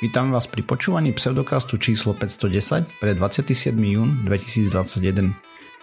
[0.00, 3.76] Vítam vás pri počúvaní pseudokastu číslo 510 pre 27.
[3.76, 5.36] jún 2021.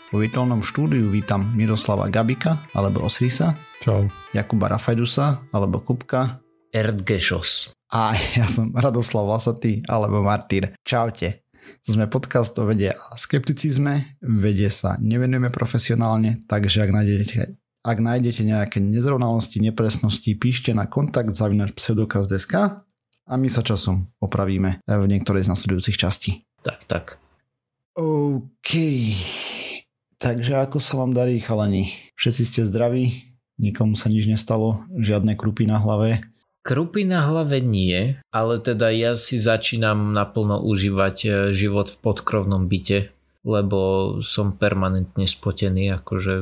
[0.10, 3.54] Vo virtuálnom štúdiu vítam Miroslava Gabika alebo Osrisa.
[3.86, 4.10] Čau.
[4.34, 6.42] Jakuba Rafajdusa alebo Kupka.
[6.74, 7.78] Erdgešos.
[7.94, 10.74] A ja som Radoslav Lasatý alebo Martýr.
[10.82, 11.46] Čaute.
[11.86, 14.18] Sme podcast o vede a skepticizme.
[14.26, 17.38] Vede sa nevenujeme profesionálne, takže ak nájdete,
[17.86, 22.87] ak nájdete nejaké nezrovnalosti, nepresnosti, píšte na kontakt zavinač pseudokaz.sk
[23.28, 26.48] a my sa časom opravíme v niektorej z nasledujúcich častí.
[26.64, 27.06] Tak, tak.
[28.00, 28.72] OK.
[30.18, 31.94] Takže ako sa vám darí, chalani?
[32.18, 33.28] Všetci ste zdraví?
[33.62, 34.86] Nikomu sa nič nestalo?
[34.96, 36.26] Žiadne krupy na hlave?
[36.62, 42.68] Krupy na hlave nie, ale teda ja si začínam naplno užívať e, život v podkrovnom
[42.68, 43.08] byte,
[43.48, 43.80] lebo
[44.20, 46.34] som permanentne spotený, akože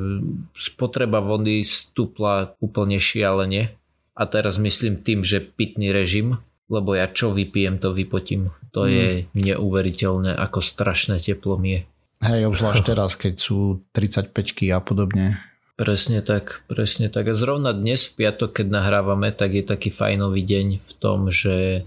[0.58, 3.78] spotreba vody stúpla úplne šialene.
[4.18, 8.54] A teraz myslím tým, že pitný režim, lebo ja čo vypijem, to vypotím.
[8.74, 8.90] To mm.
[8.90, 11.82] je neuveriteľné, ako strašné teplo mi je.
[12.26, 14.34] Hej, obzvlášť teraz, keď sú 35
[14.74, 15.38] a podobne.
[15.76, 17.28] Presne tak, presne tak.
[17.28, 21.84] A zrovna dnes v piatok, keď nahrávame, tak je taký fajnový deň v tom, že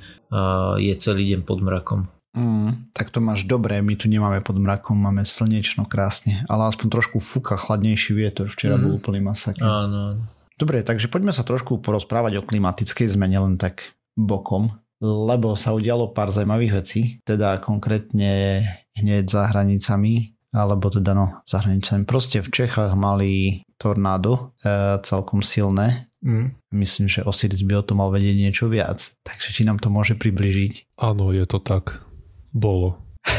[0.77, 2.01] je celý deň pod mrakom.
[2.37, 6.87] Mm, tak to máš dobré, my tu nemáme pod mrakom, máme slnečno krásne, ale aspoň
[6.93, 8.83] trošku fúka chladnejší vietor, včera mm.
[8.85, 9.65] bol úplný masaker.
[9.65, 10.21] Áno.
[10.61, 16.11] Dobre, takže poďme sa trošku porozprávať o klimatickej zmene, len tak bokom, lebo sa udialo
[16.11, 18.67] pár zaujímavých vecí, teda konkrétne
[18.99, 22.03] hneď za hranicami, alebo teda no, za hranicami.
[22.03, 26.11] Proste v Čechách mali tornádo e, celkom silné.
[26.19, 26.51] Mm.
[26.75, 28.99] Myslím, že Osiris by o tom mal vedieť niečo viac.
[29.23, 30.99] Takže či nám to môže približiť?
[30.99, 32.03] Áno, je to tak.
[32.51, 32.99] Bolo.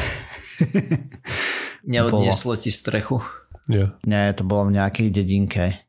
[1.92, 3.20] Neodnieslo ti strechu?
[3.68, 3.92] Nie.
[4.08, 5.89] Nie, to bolo v nejakej dedinke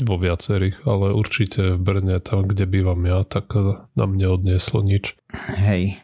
[0.00, 3.52] vo viacerých, ale určite v Brne, tam kde bývam ja, tak
[3.96, 5.16] nám neodnieslo nič.
[5.60, 6.00] Hej.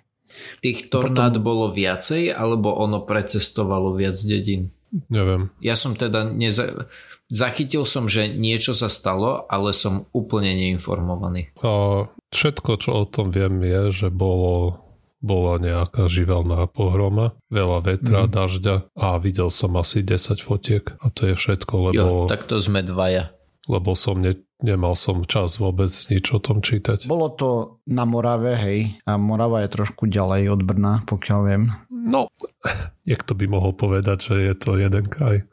[0.61, 1.45] Tých tornád Potom...
[1.45, 4.77] bolo viacej, alebo ono precestovalo viac dedín?
[5.09, 5.53] Neviem.
[5.61, 6.89] Ja som teda neza...
[7.27, 11.51] Zachytil som, že niečo sa stalo, ale som úplne neinformovaný.
[11.59, 14.87] A všetko, čo o tom viem, je, že bolo
[15.27, 18.31] bola nejaká živelná pohroma, veľa vetra, mm.
[18.31, 21.97] dažďa a videl som asi 10 fotiek a to je všetko, lebo...
[21.97, 23.36] Jo, tak to sme dvaja
[23.67, 27.11] lebo som ne, nemal som čas vôbec nič o tom čítať.
[27.11, 27.51] Bolo to
[27.91, 31.75] na Morave, hej, a Morava je trošku ďalej od Brna, pokiaľ viem.
[31.91, 32.31] No,
[33.09, 35.45] niekto by mohol povedať, že je to jeden kraj.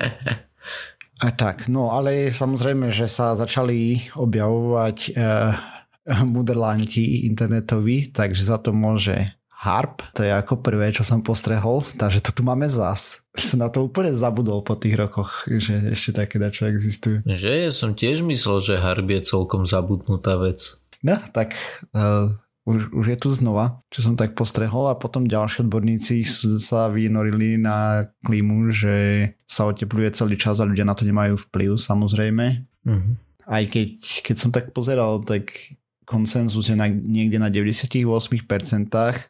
[1.16, 5.56] A tak, no ale samozrejme, že sa začali objavovať eh,
[6.32, 12.20] muderlanti internetoví, takže za to môže Harp, to je ako prvé, čo som postrehol, takže
[12.20, 13.24] to tu máme zas.
[13.32, 17.24] Som na to úplne zabudol po tých rokoch, že ešte také dačo existuje.
[17.24, 20.76] Že ja som tiež myslel, že Harp je celkom zabudnutá vec.
[21.00, 21.56] No, tak
[21.96, 22.36] uh,
[22.68, 26.20] už, už je tu znova, čo som tak postrehol a potom ďalší odborníci
[26.60, 28.94] sa vynorili na klímu, že
[29.46, 32.66] sa otepluje celý čas a ľudia na to nemajú vplyv samozrejme.
[32.84, 33.14] Mm-hmm.
[33.46, 33.88] Aj keď,
[34.20, 35.54] keď som tak pozeral, tak
[36.06, 37.98] konsenzus je na, niekde na 98%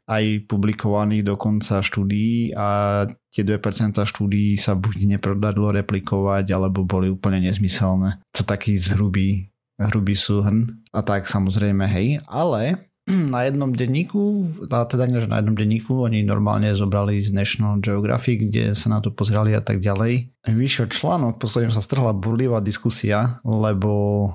[0.05, 7.41] aj publikovaných dokonca štúdií a tie 2% štúdií sa buď neprodarilo replikovať, alebo boli úplne
[7.49, 8.21] nezmyselné.
[8.37, 9.49] To taký zhrubý,
[9.81, 10.85] hrubý súhrn.
[10.93, 12.93] A tak samozrejme, hej, ale
[13.33, 17.81] na jednom denníku, a teda nie, že na jednom denníku, oni normálne zobrali z National
[17.81, 20.29] Geographic, kde sa na to pozerali a tak ďalej.
[20.45, 24.29] Vyšiel článok, po sa strhla burlivá diskusia, lebo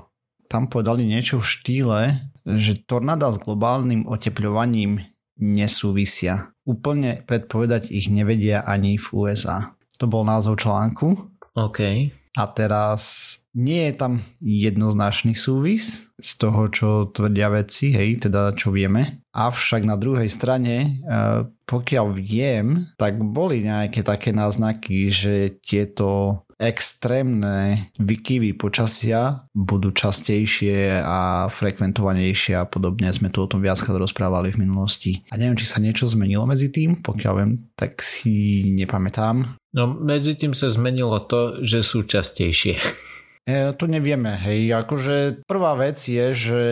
[0.52, 2.00] tam povedali niečo v štýle,
[2.44, 5.00] že tornáda s globálnym otepľovaním
[5.40, 6.52] nesúvisia.
[6.68, 9.72] Úplne predpovedať ich nevedia ani v USA.
[9.96, 11.32] To bol názov článku.
[11.56, 11.80] OK.
[12.32, 13.02] A teraz
[13.52, 19.20] nie je tam jednoznačný súvis z toho, čo tvrdia veci, hej, teda čo vieme.
[19.36, 20.88] Avšak na druhej strane, e,
[21.68, 31.50] pokiaľ viem, tak boli nejaké také náznaky, že tieto extrémne vykyvy počasia budú častejšie a
[31.50, 33.10] frekventovanejšie a podobne.
[33.10, 35.26] Sme tu o tom viackrát rozprávali v minulosti.
[35.34, 39.58] A neviem, či sa niečo zmenilo medzi tým, pokiaľ viem, tak si nepamätám.
[39.74, 42.78] No medzi tým sa zmenilo to, že sú častejšie.
[43.42, 44.70] E, to nevieme, hej.
[44.70, 46.62] Akože prvá vec je, že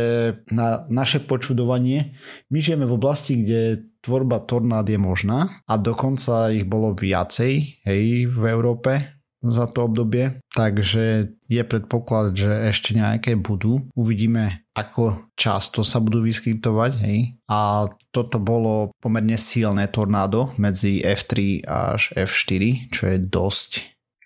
[0.54, 2.14] na naše počudovanie
[2.46, 8.30] my žijeme v oblasti, kde tvorba tornád je možná a dokonca ich bolo viacej, hej,
[8.30, 13.88] v Európe za to obdobie, takže je predpoklad, že ešte nejaké budú.
[13.96, 16.92] Uvidíme, ako často sa budú vyskytovať.
[17.00, 17.18] Hej.
[17.48, 23.70] A toto bolo pomerne silné tornádo medzi F3 až F4, čo je dosť.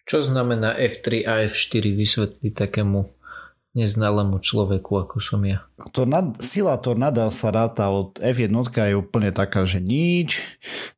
[0.05, 3.24] Čo znamená F3 a F4 vysvetliť takému
[3.75, 5.67] neznalému človeku, ako som ja.
[5.91, 10.39] Tornad, sila tornáda sa ráta od F1 je úplne taká, že nič,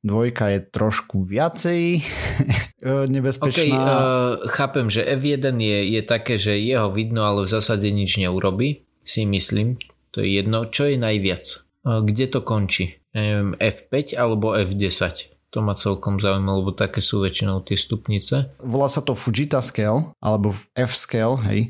[0.05, 2.05] dvojka je trošku viacej
[3.17, 3.65] nebezpečná.
[3.65, 8.21] Okay, uh, chápem, že F1 je, je také, že jeho vidno, ale v zásade nič
[8.21, 9.81] neurobi, si myslím.
[10.13, 10.69] To je jedno.
[10.69, 11.45] Čo je najviac?
[11.83, 13.01] Uh, kde to končí?
[13.17, 15.36] Um, F5 alebo F10?
[15.55, 18.59] To ma celkom zaujíma, lebo také sú väčšinou tie stupnice.
[18.61, 21.61] Volá sa to Fujita Scale, alebo F-Scale, hej.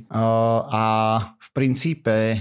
[0.73, 0.85] A
[1.37, 2.41] v princípe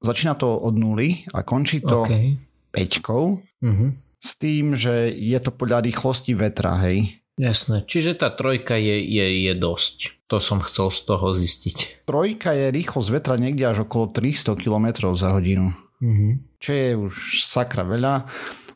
[0.00, 2.40] začína to od nuly a končí to okay.
[2.72, 3.24] peťkou.
[3.38, 3.90] Uh-huh.
[4.20, 7.20] S tým, že je to podľa rýchlosti vetra, hej.
[7.40, 10.28] Jasné, čiže tá trojka je, je, je dosť.
[10.28, 12.04] To som chcel z toho zistiť.
[12.04, 15.72] Trojka je rýchlosť vetra niekde až okolo 300 km za hodinu.
[16.00, 16.36] Uh-huh.
[16.60, 18.28] Čo je už sakra veľa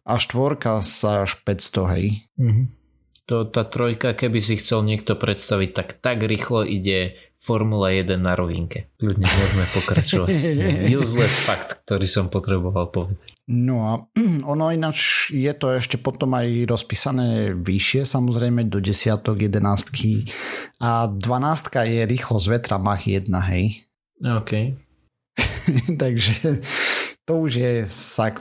[0.05, 2.29] a štvorka sa až 500, hej.
[2.37, 2.67] Mm-hmm.
[3.25, 8.37] To, tá trojka, keby si chcel niekto predstaviť, tak tak rýchlo ide Formula 1 na
[8.37, 8.93] rovinke.
[9.01, 10.29] Ľudne môžeme pokračovať.
[11.01, 13.37] Useless fakt, ktorý som potreboval povedať.
[13.49, 13.93] No a
[14.53, 20.29] ono ináč je to ešte potom aj rozpísané vyššie, samozrejme do desiatok, jedenáctky
[20.81, 23.89] a dvanástka je rýchlosť vetra Mach 1, hej.
[24.21, 24.53] OK.
[26.03, 26.65] Takže
[27.29, 28.41] to už je sak,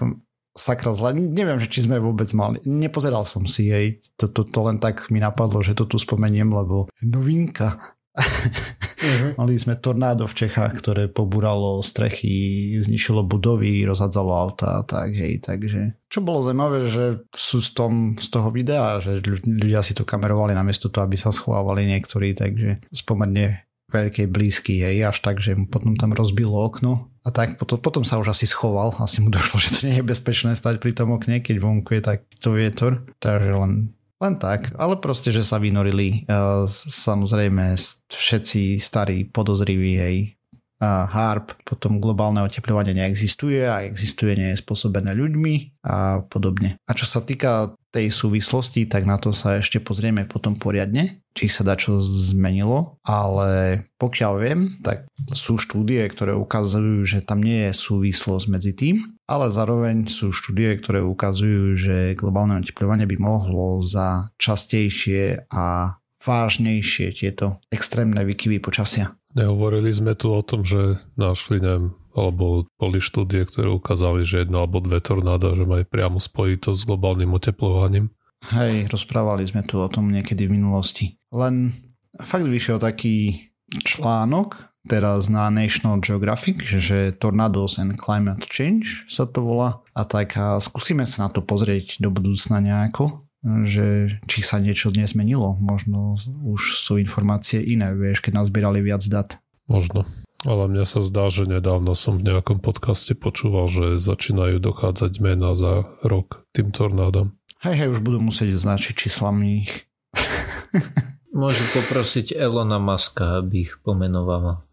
[0.54, 1.18] sakra zle.
[1.18, 2.62] Neviem, že či sme vôbec mali.
[2.64, 4.00] Nepozeral som si jej.
[4.22, 7.98] To, to, to len tak mi napadlo, že to tu spomeniem, lebo novinka.
[8.14, 9.34] Uh-huh.
[9.42, 15.98] Mali sme tornádo v Čechách, ktoré pobúralo strechy, zničilo budovy, rozhadzalo auta, tak hej, takže.
[16.14, 20.54] Čo bolo zaujímavé, že sú z, tom, z toho videa, že ľudia si to kamerovali
[20.54, 25.66] namiesto toho, aby sa schovávali niektorí, takže spomerne veľkej blízky, hej, až tak, že mu
[25.66, 29.56] potom tam rozbilo okno a tak potom, potom sa už asi schoval, asi mu došlo,
[29.64, 33.56] že to nie je bezpečné stať pri tom okne, keď vonku je takto vietor, takže
[33.56, 37.80] len, len tak, ale proste, že sa vynorili uh, samozrejme
[38.12, 40.43] všetci starí podozriví, hej, a
[40.84, 46.76] HARP, potom globálne oteplovanie neexistuje a existuje nie je spôsobené ľuďmi a podobne.
[46.84, 51.46] A čo sa týka tej súvislosti, tak na to sa ešte pozrieme potom poriadne, či
[51.46, 57.70] sa dá čo zmenilo, ale pokiaľ viem, tak sú štúdie, ktoré ukazujú, že tam nie
[57.70, 58.96] je súvislosť medzi tým,
[59.30, 67.14] ale zároveň sú štúdie, ktoré ukazujú, že globálne oteplovanie by mohlo za častejšie a vážnejšie
[67.14, 69.14] tieto extrémne výkyvy počasia.
[69.34, 74.62] Nehovorili sme tu o tom, že našli, neviem, alebo boli štúdie, ktoré ukázali, že jedno
[74.62, 78.14] alebo dve tornáda, že majú priamo spojitosť s globálnym oteplovaním.
[78.54, 81.18] Hej, rozprávali sme tu o tom niekedy v minulosti.
[81.34, 81.74] Len
[82.22, 83.50] fakt vyšiel taký
[83.82, 89.80] článok teraz na National Geographic, že Tornadoes and Climate Change sa to volá.
[89.96, 94.90] A tak a skúsime sa na to pozrieť do budúcna nejako, že či sa niečo
[94.96, 95.60] nezmenilo.
[95.60, 96.16] Možno
[96.48, 99.44] už sú informácie iné, vieš, keď nazbierali viac dat.
[99.68, 100.08] Možno.
[100.44, 105.56] Ale mne sa zdá, že nedávno som v nejakom podcaste počúval, že začínajú dochádzať mena
[105.56, 107.32] za rok tým tornádom.
[107.64, 109.88] Hej, hej, už budú musieť značiť číslami ich.
[111.32, 114.68] Môžu poprosiť Elona Muska, aby ich pomenovala.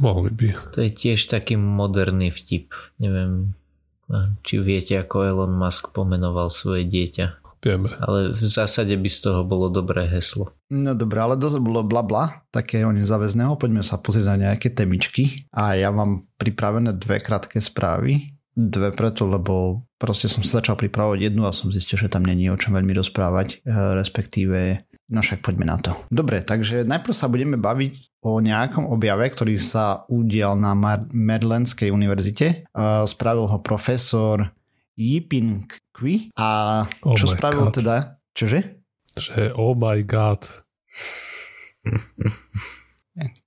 [0.00, 0.46] Mohli by.
[0.72, 2.72] To je tiež taký moderný vtip.
[2.96, 3.52] Neviem,
[4.40, 7.48] či viete, ako Elon Musk pomenoval svoje dieťa.
[7.58, 7.90] Vieme.
[7.98, 10.54] Ale v zásade by z toho bolo dobré heslo.
[10.70, 13.58] No dobré, ale dosť bolo bla bla, takého nezáväzného.
[13.58, 15.50] Poďme sa pozrieť na nejaké temičky.
[15.50, 18.38] A ja mám pripravené dve krátke správy.
[18.54, 22.50] Dve preto, lebo proste som sa začal pripravovať jednu a som zistil, že tam není
[22.50, 25.96] o čom veľmi rozprávať, e, respektíve No však poďme na to.
[26.12, 30.76] Dobre, takže najprv sa budeme baviť o nejakom objave, ktorý sa udial na
[31.08, 32.46] Marylandskej univerzite.
[32.68, 34.52] E, spravil ho profesor
[34.98, 35.64] Yipin
[35.96, 37.74] Kui a oh čo spravil God.
[37.80, 37.96] teda?
[38.36, 38.60] Čože?
[39.16, 40.44] Že oh my god.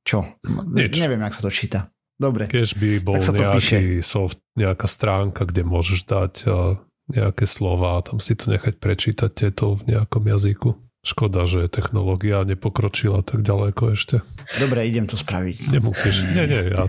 [0.07, 0.41] Čo?
[0.75, 0.97] Nič.
[0.97, 1.79] Neviem, jak sa to číta.
[2.17, 2.49] Dobre.
[2.49, 6.77] Keď by bol nejaký soft, nejaká stránka, kde môžeš dať uh,
[7.09, 10.69] nejaké slova a tam si to nechať prečítať tieto v nejakom jazyku.
[11.01, 14.21] Škoda, že technológia nepokročila tak ďaleko ešte.
[14.61, 15.73] Dobre, idem to spraviť.
[15.73, 16.37] Nemusíš.
[16.37, 16.85] Nie, nie, ja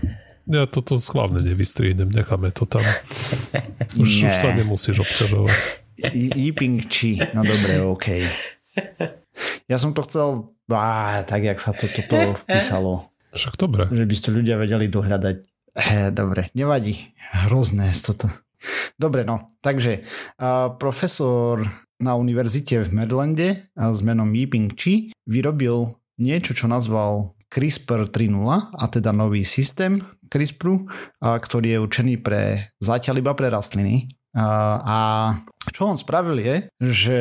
[0.47, 2.83] ja toto schválne nevystriednem, necháme to tam.
[3.95, 5.55] Už, už sa nemusíš obťažovať.
[6.35, 8.07] Yiping Chi, no dobre, OK.
[9.71, 13.15] Ja som to chcel, á, tak jak sa to toto písalo.
[13.33, 13.87] Však dobre.
[13.89, 15.37] Že by ste ľudia vedeli dohľadať.
[16.13, 17.15] Dobre, nevadí.
[17.47, 18.29] Hrozné toto.
[18.99, 20.07] Dobre, no, takže
[20.39, 21.65] uh, profesor
[22.03, 28.85] na univerzite v Marylande s menom Yiping Chi vyrobil niečo, čo nazval CRISPR 3.0 a
[28.91, 30.91] teda nový systém, CRISPRu,
[31.21, 34.11] ktorý je určený pre, zatiaľ iba pre rastliny.
[34.35, 34.99] A
[35.71, 37.19] čo on spravil je, že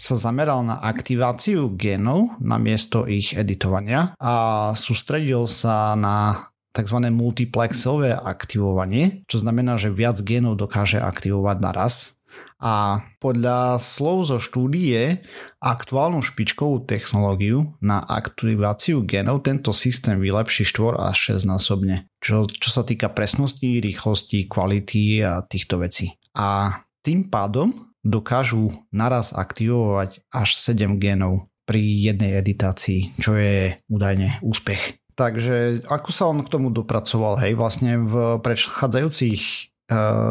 [0.00, 7.12] sa zameral na aktiváciu genov namiesto ich editovania a sústredil sa na tzv.
[7.12, 12.19] multiplexové aktivovanie, čo znamená, že viac genov dokáže aktivovať naraz.
[12.60, 15.24] A podľa slov zo štúdie
[15.64, 22.68] aktuálnu špičkovú technológiu na aktiváciu genov tento systém vylepší 4 až 6 násobne, čo, čo
[22.68, 26.20] sa týka presnosti, rýchlosti, kvality a týchto vecí.
[26.36, 27.72] A tým pádom
[28.04, 35.00] dokážu naraz aktivovať až 7 genov pri jednej editácii, čo je údajne úspech.
[35.14, 37.36] Takže ako sa on k tomu dopracoval?
[37.44, 39.70] Hej, vlastne v predchádzajúcich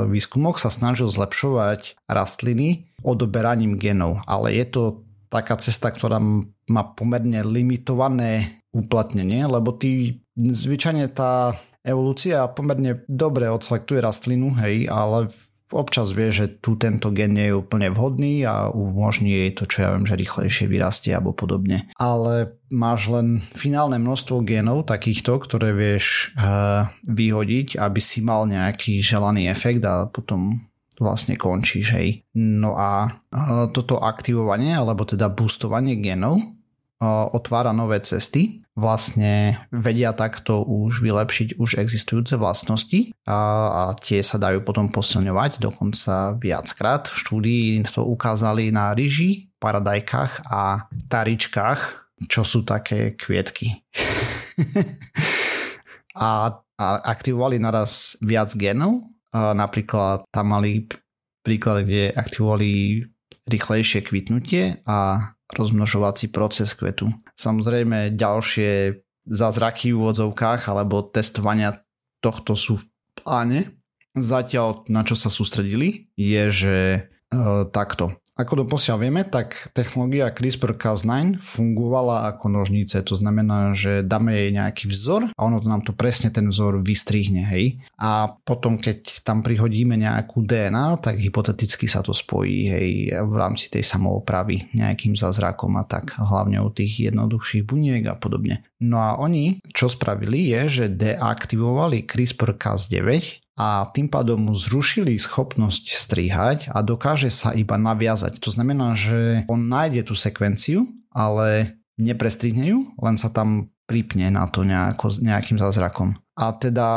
[0.08, 4.84] výskumoch sa snažil zlepšovať rastliny odoberaním genov, ale je to
[5.30, 6.18] taká cesta, ktorá
[6.70, 15.30] má pomerne limitované uplatnenie, lebo ty zvyčajne tá evolúcia pomerne dobre odselektuje rastlinu, hej, ale
[15.70, 19.78] občas vie, že tu tento gen nie je úplne vhodný a umožní jej to, čo
[19.86, 21.90] ja viem, že rýchlejšie vyrastie alebo podobne.
[21.98, 29.02] Ale máš len finálne množstvo genov takýchto, ktoré vieš uh, vyhodiť, aby si mal nejaký
[29.02, 30.66] želaný efekt a potom
[31.00, 32.10] vlastne končíš, hej.
[32.36, 40.14] No a uh, toto aktivovanie, alebo teda boostovanie genov uh, otvára nové cesty vlastne vedia
[40.14, 47.10] takto už vylepšiť už existujúce vlastnosti a, a tie sa dajú potom posilňovať dokonca viackrát.
[47.10, 51.82] V štúdii to ukázali na ryži, paradajkách a taričkách,
[52.28, 53.84] čo sú také kvietky.
[56.16, 59.04] a, a aktivovali naraz viac genov.
[59.30, 60.90] A napríklad tam mali
[61.46, 63.04] príklad, kde aktivovali
[63.50, 67.10] rýchlejšie kvitnutie a rozmnožovací proces kvetu.
[67.38, 71.82] Samozrejme ďalšie zázraky v úvodzovkách alebo testovania
[72.22, 72.86] tohto sú v
[73.18, 73.60] pláne.
[74.18, 77.00] Zatiaľ na čo sa sústredili je, že e,
[77.70, 84.56] takto ako doposiaľ vieme, tak technológia CRISPR-Cas9 fungovala ako nožnice, to znamená, že dáme jej
[84.56, 87.84] nejaký vzor a ono to nám to presne ten vzor vystrihne, hej.
[88.00, 93.68] A potom, keď tam prihodíme nejakú DNA, tak hypoteticky sa to spojí, hej, v rámci
[93.68, 98.64] tej samoopravy nejakým zázrakom a tak, hlavne u tých jednoduchších buniek a podobne.
[98.80, 103.04] No a oni, čo spravili, je, že deaktivovali CRISPR-Cas9
[103.60, 108.40] a tým pádom mu zrušili schopnosť strihať a dokáže sa iba naviazať.
[108.40, 114.48] To znamená, že on nájde tú sekvenciu, ale neprestrihne ju, len sa tam pripne na
[114.48, 116.16] to nejako, nejakým zázrakom.
[116.40, 116.88] A teda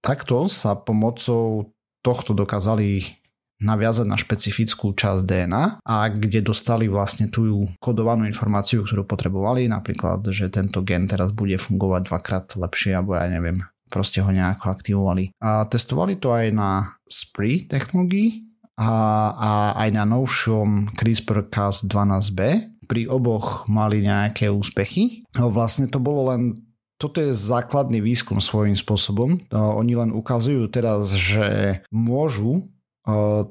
[0.00, 3.18] takto sa pomocou tohto dokázali
[3.58, 10.22] naviazať na špecifickú časť DNA a kde dostali vlastne tú kodovanú informáciu, ktorú potrebovali, napríklad,
[10.30, 15.34] že tento gen teraz bude fungovať dvakrát lepšie, alebo ja neviem, proste ho nejako aktivovali.
[15.42, 18.46] A testovali to aj na SPRI technológii
[18.78, 18.92] a,
[19.34, 19.50] a
[19.82, 22.40] aj na novšom CRISPR-Cas12b.
[22.88, 25.28] Pri oboch mali nejaké úspechy.
[25.36, 26.56] No vlastne to bolo len
[26.98, 29.38] toto je základný výskum svojím spôsobom.
[29.54, 32.66] Oni len ukazujú teraz, že môžu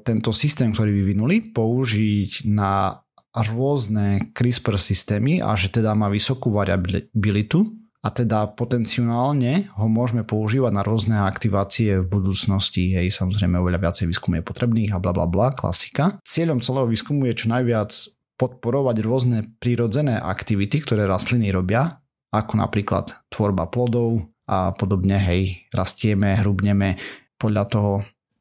[0.04, 3.00] tento systém, ktorý vyvinuli, použiť na
[3.32, 10.70] rôzne CRISPR systémy a že teda má vysokú variabilitu a teda potenciálne ho môžeme používať
[10.70, 12.94] na rôzne aktivácie v budúcnosti.
[12.94, 16.22] Hej, samozrejme oveľa viacej výskumu je potrebných a bla bla bla, klasika.
[16.22, 17.90] Cieľom celého výskumu je čo najviac
[18.38, 21.90] podporovať rôzne prírodzené aktivity, ktoré rastliny robia,
[22.30, 26.96] ako napríklad tvorba plodov a podobne, hej, rastieme, hrubneme
[27.34, 27.92] podľa toho,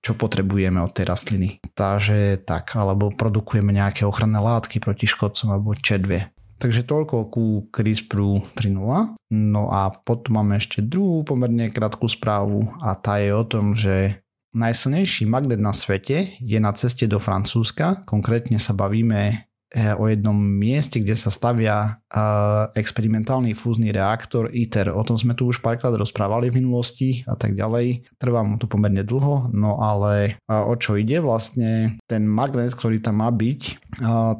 [0.05, 1.49] čo potrebujeme od tej rastliny.
[1.73, 6.31] Takže tak, alebo produkujeme nejaké ochranné látky proti škodcom alebo čedvie.
[6.57, 8.17] Takže toľko ku CRISPR
[8.57, 9.17] 3.0.
[9.33, 14.25] No a potom máme ešte druhú pomerne krátku správu a tá je o tom, že
[14.57, 18.01] najsilnejší magnet na svete je na ceste do Francúzska.
[18.09, 24.89] Konkrétne sa bavíme eh, o jednom mieste, kde sa stavia eh, experimentálny fúzny reaktor ITER.
[24.97, 28.09] O tom sme tu už párkrát rozprávali v minulosti a tak ďalej.
[28.17, 32.97] Trvá mu to pomerne dlho, no ale eh, o čo ide vlastne ten magnet, ktorý
[32.97, 33.61] tam má byť,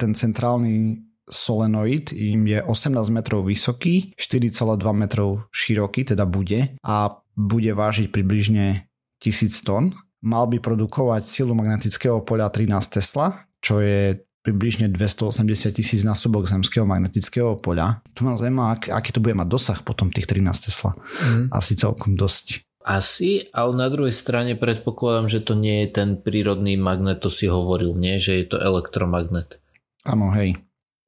[0.01, 7.72] ten centrálny solenoid im je 18 metrov vysoký, 4,2 metrov široký, teda bude, a bude
[7.72, 8.88] vážiť približne
[9.22, 9.93] 1000 tón.
[10.24, 16.88] Mal by produkovať silu magnetického poľa 13 Tesla, čo je približne 280 tisíc násobok zemského
[16.88, 18.00] magnetického poľa.
[18.15, 20.96] Tu ma zaujíma, ak, aký to bude mať dosah potom tých 13 Tesla.
[20.96, 21.51] Mm.
[21.51, 22.63] Asi celkom dosť.
[22.88, 27.51] Asi, ale na druhej strane predpokladám, že to nie je ten prírodný magnet, to si
[27.51, 28.15] hovoril, nie?
[28.15, 29.60] Že je to elektromagnet.
[30.07, 30.55] Áno, hej.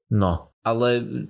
[0.10, 0.90] No, ale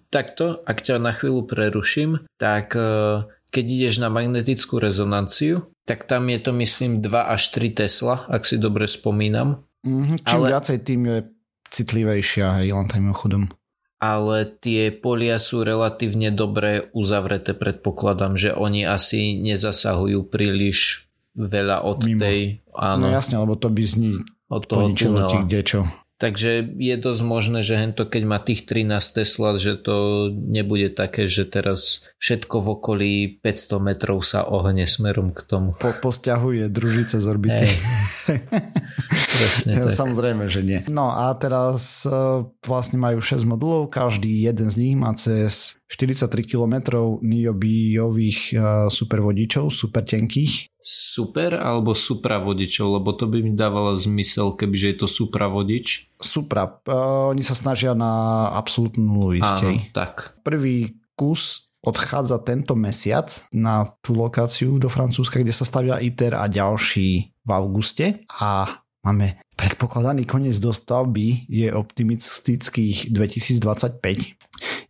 [0.10, 6.30] takto, ak ťa na chvíľu preruším, tak e, keď ideš na magnetickú rezonanciu, tak tam
[6.30, 9.66] je to myslím 2 až 3 Tesla, ak si dobre spomínam.
[9.86, 10.48] Mm-hmm, čím ale...
[10.54, 11.18] viacej, tým je
[11.70, 13.48] citlivejšia, hej, len tým chodom.
[14.00, 22.00] Ale tie polia sú relatívne dobre uzavreté, predpokladám, že oni asi nezasahujú príliš veľa od
[22.08, 22.22] Mimo.
[22.24, 22.40] tej...
[22.72, 23.08] Áno.
[23.08, 24.16] No jasne, lebo to by zni
[24.50, 25.80] od toho poničilo ti kde čo.
[26.20, 31.32] Takže je dosť možné, že hento keď má tých 13 Tesla, že to nebude také,
[31.32, 35.72] že teraz všetko v okolí 500 metrov sa ohne smerom k tomu.
[35.80, 37.64] Po, posťahuje družice z orbity.
[37.64, 38.36] Hey.
[39.40, 39.96] Presne tak.
[39.96, 40.80] Samozrejme, že nie.
[40.92, 46.28] No a teraz uh, vlastne majú 6 modulov, každý jeden z nich má cez 43
[46.44, 46.76] km
[47.24, 54.88] niobijových uh, supervodičov, super tenkých super alebo supravodičov, lebo to by mi dávalo zmysel, kebyže
[54.90, 56.10] je to supravodič.
[56.18, 56.66] Supra.
[56.90, 59.86] Uh, oni sa snažia na absolútnu nulu istej.
[59.86, 60.34] Áno, tak.
[60.42, 66.50] Prvý kus odchádza tento mesiac na tú lokáciu do Francúzska, kde sa stavia ITER a
[66.50, 74.02] ďalší v auguste a máme predpokladaný koniec dostavby je optimistických 2025.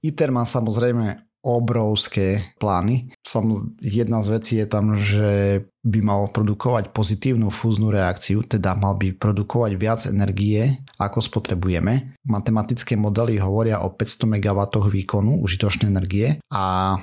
[0.01, 3.15] ITER má samozrejme obrovské plány.
[3.23, 8.99] Sam, jedna z vecí je tam, že by mal produkovať pozitívnu fúznu reakciu, teda mal
[8.99, 12.19] by produkovať viac energie, ako spotrebujeme.
[12.27, 14.59] Matematické modely hovoria o 500 MW
[14.91, 16.95] výkonu užitočnej energie a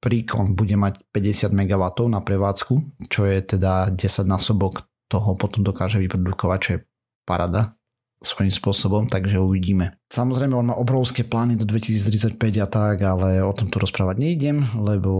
[0.00, 6.00] príkon bude mať 50 MW na prevádzku, čo je teda 10 násobok toho potom dokáže
[6.00, 6.82] vyprodukovať, čo je
[7.28, 7.76] parada
[8.24, 9.98] svojím spôsobom, takže uvidíme.
[10.08, 14.62] Samozrejme, on má obrovské plány do 2035 a tak, ale o tom tu rozprávať nejdem,
[14.78, 15.10] lebo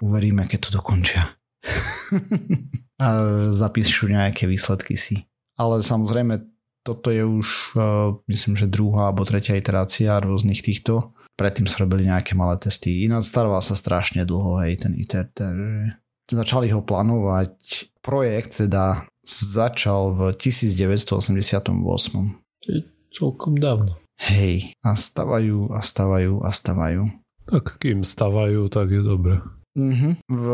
[0.00, 1.36] uveríme, keď to dokončia.
[3.00, 3.06] a
[3.48, 5.24] zapíšu nejaké výsledky si.
[5.56, 6.40] Ale samozrejme,
[6.80, 11.12] toto je už, uh, myslím, že druhá alebo tretia iterácia rôznych týchto.
[11.36, 13.04] Predtým sa robili nejaké malé testy.
[13.04, 15.28] Ináč staroval sa strašne dlho, hej, ten ITER.
[15.32, 15.88] Takže
[16.28, 17.52] začali ho plánovať.
[18.00, 21.70] Projekt teda začal v 1988.
[22.60, 22.80] To je
[23.14, 23.96] celkom dávno.
[24.20, 27.08] Hej, a stavajú a stavajú a stavajú.
[27.48, 29.40] Tak kým stavajú, tak je dobre.
[29.78, 30.12] Mm-hmm.
[30.28, 30.46] V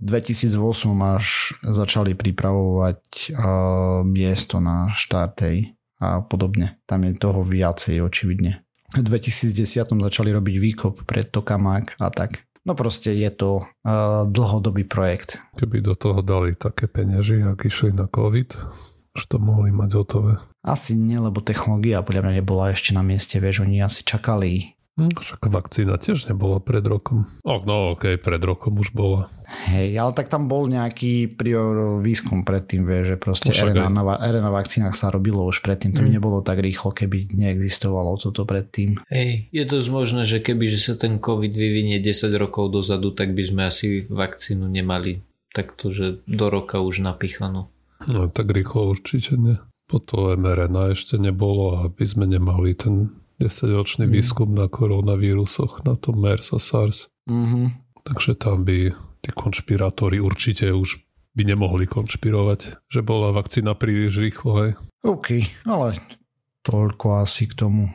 [0.00, 0.54] 2008
[1.02, 1.26] až
[1.60, 3.02] začali pripravovať
[3.34, 6.78] uh, miesto na štártej a podobne.
[6.86, 8.62] Tam je toho viacej očividne.
[8.92, 12.44] V 2010 začali robiť výkop pre tokamák a tak.
[12.62, 15.42] No proste je to uh, dlhodobý projekt.
[15.58, 18.54] Keby do toho dali také peňaži, ak išli na COVID,
[19.18, 20.38] už to mohli mať hotové.
[20.62, 25.16] Asi nie, lebo technológia podľa mňa nebola ešte na mieste, vieš, oni asi čakali Hm,
[25.16, 27.24] však vakcína tiež nebola pred rokom.
[27.48, 29.32] Oh, no okej, okay, pred rokom už bola.
[29.72, 34.52] Hej, ale tak tam bol nejaký prior výskum predtým, vieš, že proste RNA, na, RNA
[34.52, 36.16] vakcínach sa robilo už predtým, to by hm.
[36.20, 39.00] nebolo tak rýchlo, keby neexistovalo toto predtým.
[39.08, 43.32] Hej, je dosť možné, že keby že sa ten COVID vyvinie 10 rokov dozadu, tak
[43.32, 45.24] by sme asi vakcínu nemali
[45.56, 47.72] takto, že do roka už napichanú.
[48.12, 49.56] No tak rýchlo určite nie.
[49.88, 54.12] Po to mRNA ešte nebolo, aby sme nemali ten 10-ročný mm.
[54.12, 57.08] výskum na koronavírusoch, na tom MERS a SARS.
[57.30, 57.64] Mm-hmm.
[58.02, 58.92] Takže tam by
[59.22, 60.98] tí konšpirátori určite už
[61.32, 64.70] by nemohli konšpirovať, že bola vakcína príliš rýchlo, hej.
[65.06, 65.96] OK, ale
[66.66, 67.88] toľko asi k tomu.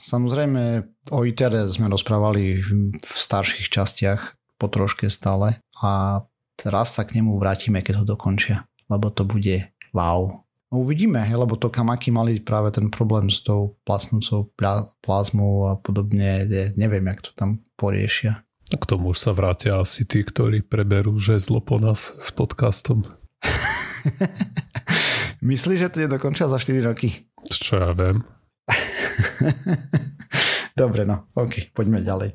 [0.00, 6.24] Samozrejme, o ITER sme rozprávali v starších častiach po troške stále a
[6.56, 10.40] teraz sa k nemu vrátime, keď ho dokončia, lebo to bude wow.
[10.70, 14.54] No uvidíme, lebo to Kamaki mali práve ten problém s tou plasnúcou
[15.02, 16.46] plazmou a podobne,
[16.78, 18.46] neviem, jak to tam poriešia.
[18.70, 23.02] A k tomu už sa vrátia asi tí, ktorí preberú žezlo po nás s podcastom.
[25.42, 27.26] Myslíš, že to je dokončia za 4 roky?
[27.50, 28.22] Čo ja viem.
[30.80, 32.30] Dobre, no, ok, poďme ďalej.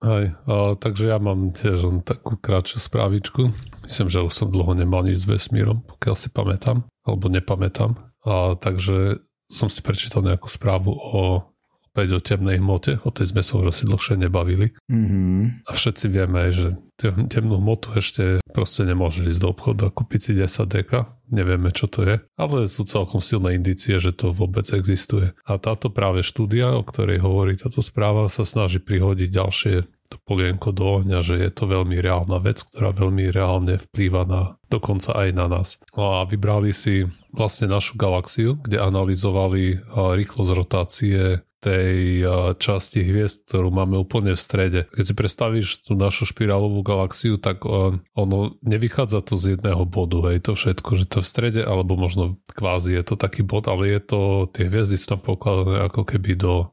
[0.00, 3.52] Aj, a, takže ja mám tiež len takú krátšiu správičku.
[3.84, 8.00] Myslím, že už som dlho nemal nič s vesmírom, pokiaľ si pamätám alebo nepamätám.
[8.24, 11.49] A, takže som si prečítal nejakú správu o
[11.90, 14.70] opäť o temnej hmote, o tej sme sa už asi dlhšie nebavili.
[14.86, 15.66] Mm-hmm.
[15.66, 16.78] A všetci vieme, že
[17.26, 21.16] temnú hmotu ešte proste nemôže ísť do obchodu a kúpiť si 10 deka.
[21.30, 25.30] Nevieme, čo to je, ale sú celkom silné indície, že to vôbec existuje.
[25.46, 29.74] A táto práve štúdia, o ktorej hovorí táto správa, sa snaží prihodiť ďalšie
[30.10, 34.58] to polienko do ohňa, že je to veľmi reálna vec, ktorá veľmi reálne vplýva na,
[34.66, 35.78] dokonca aj na nás.
[35.94, 42.24] No a vybrali si vlastne našu galaxiu, kde analyzovali rýchlosť rotácie tej
[42.56, 44.80] časti hviezd, ktorú máme úplne v strede.
[44.96, 47.68] Keď si predstavíš tú našu špirálovú galaxiu, tak
[48.16, 52.40] ono nevychádza to z jedného bodu, hej, to všetko, že to v strede, alebo možno
[52.48, 54.20] kvázi je to taký bod, ale je to,
[54.56, 56.72] tie hviezdy sú tam pokladané ako keby do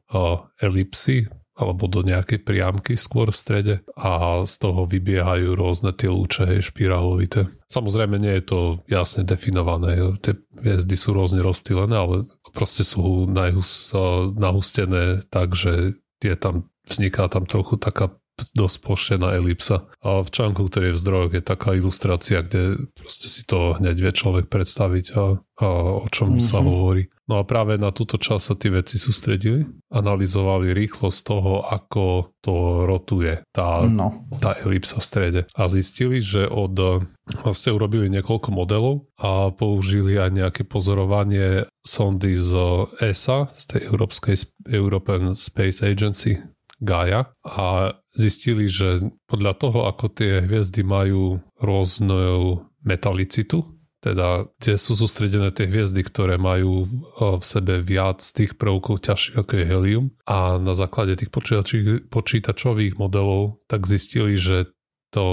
[0.58, 6.46] elipsy, alebo do nejakej priamky skôr v strede a z toho vybiehajú rôzne tie lúče,
[6.46, 7.50] hej, špirálovité.
[7.66, 9.98] Samozrejme nie je to jasne definované.
[10.22, 12.16] Tie hviezdy sú rôzne rozptýlené, ale
[12.54, 13.90] proste sú najhus,
[14.38, 18.14] nahustené tak, že je tam, vzniká tam trochu taká
[18.54, 19.90] dosť ploštená elipsa.
[19.98, 23.98] A v článku, ktorý je v zdrojoch, je taká ilustrácia, kde proste si to hneď
[23.98, 25.66] vie človek predstaviť a, a
[26.06, 26.46] o čom mm-hmm.
[26.46, 27.10] sa hovorí.
[27.28, 32.88] No a práve na túto časť sa tí veci sústredili, analyzovali rýchlosť toho, ako to
[32.88, 34.24] rotuje tá, no.
[34.40, 37.04] tá elipsa v strede a zistili, že od
[37.44, 42.52] vlastne urobili niekoľko modelov a použili aj nejaké pozorovanie sondy z
[42.96, 44.34] ESA, z tej Európskej
[44.72, 46.40] European Space Agency,
[46.78, 53.66] Gaia a zistili, že podľa toho, ako tie hviezdy majú rôznu metalicitu,
[53.98, 56.86] teda kde sú sústredené tie hviezdy, ktoré majú
[57.18, 60.06] v sebe viac tých prvkov ťažších ako je helium.
[60.26, 61.34] A na základe tých
[62.08, 64.70] počítačových modelov tak zistili, že
[65.10, 65.24] to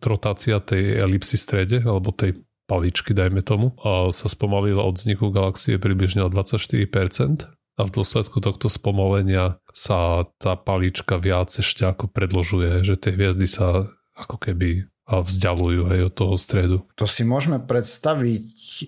[0.00, 3.76] rotácia tej elipsy strede alebo tej paličky, dajme tomu,
[4.08, 10.56] sa spomalila od vzniku galaxie približne o 24% a v dôsledku tohto spomalenia sa tá
[10.56, 16.34] palička viac ešte ako predložuje, že tie hviezdy sa ako keby vzdialujú hej, od toho
[16.40, 16.76] stredu.
[16.96, 18.46] To si môžeme predstaviť,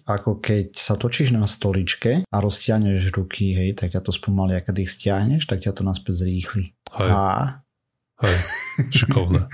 [0.08, 4.64] ako keď sa točíš na stoličke a roztiahneš ruky, hej, tak ťa to spomalí, a
[4.64, 6.72] keď ich stiahneš, tak ťa to naspäť zrýchli.
[6.96, 7.10] Hej.
[7.12, 7.22] A...
[8.24, 8.38] Hej,
[8.96, 9.44] šikovné.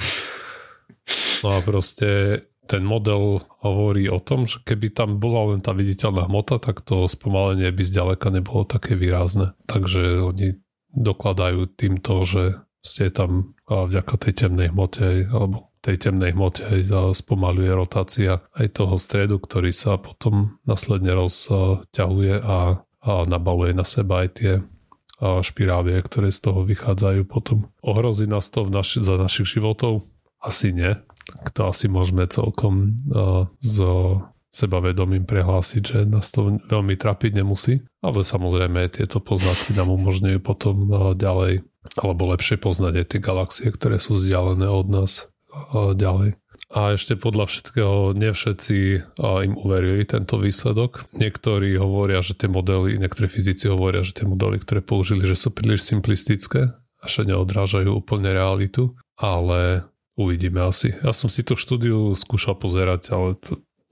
[1.43, 6.31] No a proste ten model hovorí o tom, že keby tam bola len tá viditeľná
[6.31, 9.59] hmota, tak to spomalenie by zďaleka nebolo také výrazné.
[9.67, 10.63] Takže oni
[10.95, 16.63] dokladajú týmto, že ste tam vďaka tej temnej hmote alebo tej temnej hmote
[17.13, 24.23] spomaluje rotácia aj toho stredu, ktorý sa potom následne rozťahuje a, a nabaluje na seba
[24.23, 24.53] aj tie
[25.23, 27.71] špirálie, ktoré z toho vychádzajú potom.
[27.83, 30.07] Ohrozí nás to v naši, za našich životov?
[30.43, 30.99] Asi nie
[31.53, 37.81] to asi môžeme celkom uh, so sebavedomím prehlásiť, že nás to veľmi trapiť nemusí.
[38.05, 41.65] Ale samozrejme tieto poznatky nám umožňujú potom ďalej
[41.97, 45.32] alebo lepšie poznať aj tie galaxie, ktoré sú vzdialené od nás
[45.97, 46.39] ďalej.
[46.73, 48.77] A ešte podľa všetkého nie všetci
[49.21, 51.05] im uverili tento výsledok.
[51.13, 55.53] Niektorí hovoria, že tie modely, niektorí fyzici hovoria, že tie modely, ktoré použili, že sú
[55.53, 60.93] príliš simplistické a že neodrážajú úplne realitu, ale Uvidíme asi.
[61.01, 63.41] Ja som si tú štúdiu skúšal pozerať, ale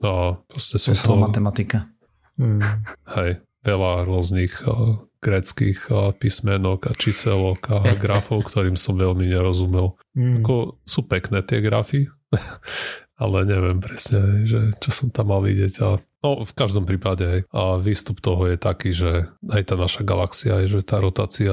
[0.05, 1.17] no, proste som to...
[1.17, 1.89] matematika.
[2.37, 2.61] Hmm.
[3.09, 9.95] Hej, veľa rôznych uh, greckých uh, písmenok a číselok a grafov, ktorým som veľmi nerozumel.
[10.17, 10.41] Hmm.
[10.41, 12.09] Ako sú pekné tie grafy,
[13.23, 15.73] ale neviem presne, že čo som tam mal vidieť.
[15.85, 17.49] A No v každom prípade.
[17.49, 21.49] A výstup toho je taký, že aj tá naša galaxia, že tá rotácia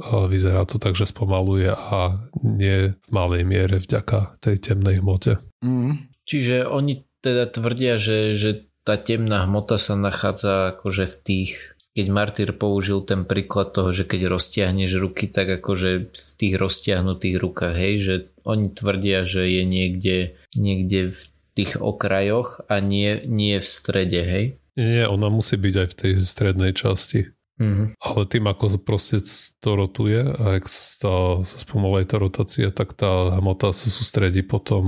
[0.00, 5.36] vyzerá to tak, že spomaluje a nie v malej miere vďaka tej temnej hmote.
[5.60, 6.08] Mm.
[6.24, 12.06] Čiže oni teda tvrdia, že, že tá temná hmota sa nachádza akože v tých keď
[12.12, 17.72] Martyr použil ten príklad toho, že keď roztiahneš ruky, tak akože v tých roztiahnutých rukách,
[17.72, 21.20] hej, že oni tvrdia, že je niekde, niekde v
[21.56, 24.44] tých okrajoch a nie, nie v strede, hej?
[24.76, 27.32] Nie, ona musí byť aj v tej strednej časti.
[27.56, 27.96] Mm-hmm.
[28.04, 29.24] Ale tým, ako proste
[29.64, 34.84] to rotuje a ak sa, sa spomalej tá rotácia, tak tá hmota sa sústredí potom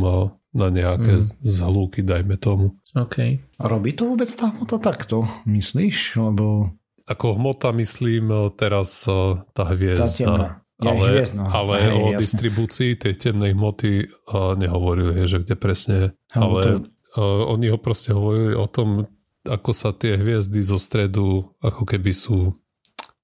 [0.53, 1.41] na nejaké mm.
[1.41, 2.77] zhlúky, dajme tomu.
[2.93, 3.41] OK.
[3.41, 6.21] A robí to vôbec tá hmota takto, myslíš?
[6.21, 6.77] Lebo...
[7.09, 9.09] Ako hmota myslím teraz
[9.57, 10.61] tá hviezda.
[10.79, 12.21] Ja, ale, ale Aj, o jasne.
[12.23, 15.99] distribúcii tej temnej hmoty uh, nehovorili, že kde presne,
[16.31, 16.87] ale
[17.19, 17.23] to...
[17.51, 19.11] oni ho proste hovorili o tom,
[19.43, 22.55] ako sa tie hviezdy zo stredu ako keby sú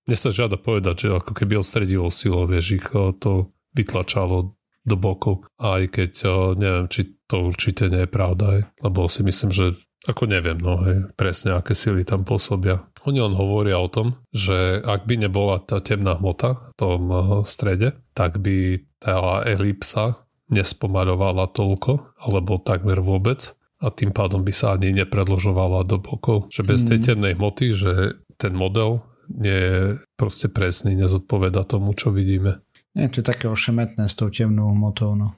[0.04, 4.52] mne sa žiada povedať, že ako keby odstredilo silou, vieš, ich to vytlačalo
[4.84, 6.12] do bokov, aj keď
[6.60, 11.08] neviem, či to určite nie je pravda, lebo si myslím, že ako neviem, no hej,
[11.16, 12.84] presne aké sily tam pôsobia.
[13.04, 17.22] Oni len hovoria o tom, že ak by nebola tá temná hmota v tom eh,
[17.44, 23.52] strede, tak by tá elipsa nespomaľovala toľko, alebo takmer vôbec
[23.84, 26.48] a tým pádom by sa ani nepredložovala do bokov.
[26.48, 27.04] Že bez tej mhm.
[27.04, 27.92] temnej hmoty, že
[28.40, 29.80] ten model nie je
[30.20, 32.60] proste presný, nezodpoveda tomu, čo vidíme.
[32.94, 35.34] Nie, to je také ošemetné s tou temnou hmotou, no.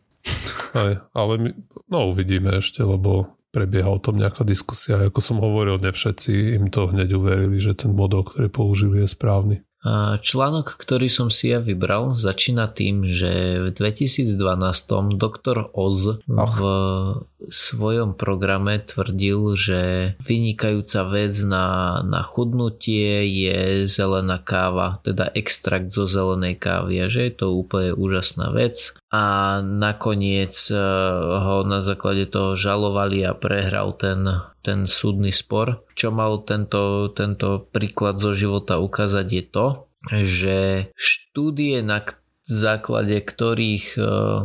[0.74, 1.50] Aj, ale my,
[1.88, 5.08] no uvidíme ešte, lebo prebieha o tom nejaká diskusia.
[5.08, 9.08] Ako som hovoril, ne všetci im to hneď uverili, že ten model, ktorý použili, je
[9.08, 9.65] správny.
[10.18, 14.34] Článok, ktorý som si ja vybral, začína tým, že v 2012
[15.14, 16.58] doktor Oz v
[17.46, 19.80] svojom programe tvrdil, že
[20.18, 27.30] vynikajúca vec na, na chudnutie je zelená káva, teda extrakt zo zelenej kávy a že
[27.30, 28.96] je to úplne úžasná vec.
[29.14, 30.80] A nakoniec eh,
[31.36, 34.26] ho na základe toho žalovali a prehral ten
[34.66, 35.86] ten súdny spor.
[35.94, 39.66] Čo mal tento, tento príklad zo života ukázať je to,
[40.26, 40.58] že
[40.98, 42.02] štúdie, na
[42.46, 44.00] základe ktorých e,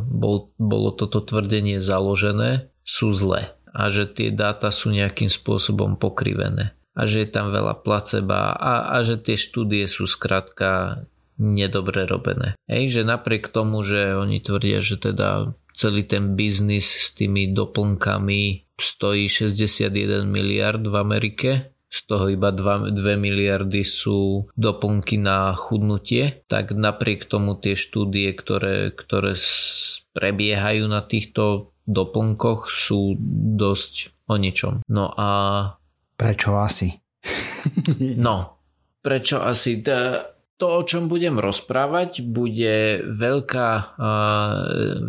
[0.05, 6.75] bol, bolo toto tvrdenie založené, sú zlé a že tie dáta sú nejakým spôsobom pokrivené
[6.91, 11.05] a že je tam veľa placeba a, a že tie štúdie sú skrátka
[11.41, 12.53] nedobre robené.
[12.69, 18.71] Hej, že napriek tomu, že oni tvrdia, že teda celý ten biznis s tými doplnkami
[18.77, 21.49] stojí 61 miliard v Amerike,
[21.91, 28.31] z toho iba 2, 2 miliardy sú doplnky na chudnutie, tak napriek tomu tie štúdie,
[28.31, 29.35] ktoré, ktoré
[30.15, 33.19] prebiehajú na týchto doplnkoch sú
[33.59, 34.87] dosť o ničom.
[34.87, 35.29] No a...
[36.15, 36.95] Prečo asi?
[38.25, 38.63] no,
[39.03, 39.83] prečo asi?
[40.61, 43.97] To, o čom budem rozprávať, bude veľká,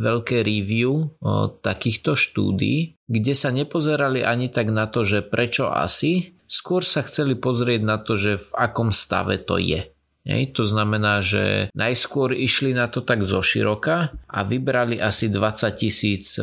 [0.01, 1.13] veľké review
[1.61, 7.37] takýchto štúdí, kde sa nepozerali ani tak na to, že prečo asi, skôr sa chceli
[7.37, 9.93] pozrieť na to, že v akom stave to je.
[10.25, 15.69] Hej, to znamená, že najskôr išli na to tak zo široka a vybrali asi 20
[15.77, 16.41] tisíc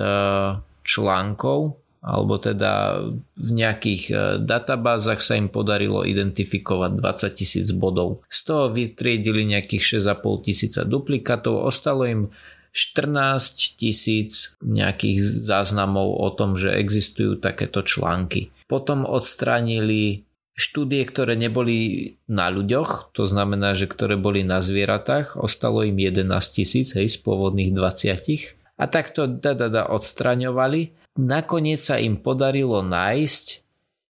[0.86, 3.04] článkov alebo teda
[3.36, 8.24] v nejakých e, databázach sa im podarilo identifikovať 20 tisíc bodov.
[8.32, 12.32] Z toho vytriedili nejakých 6,5 tisíca duplikátov, ostalo im
[12.72, 18.54] 14 tisíc nejakých záznamov o tom, že existujú takéto články.
[18.70, 20.24] Potom odstránili
[20.60, 26.30] štúdie, ktoré neboli na ľuďoch, to znamená, že ktoré boli na zvieratách, ostalo im 11
[26.52, 33.70] tisíc z pôvodných 20 a takto da, da, da, odstraňovali Nakoniec sa im podarilo nájsť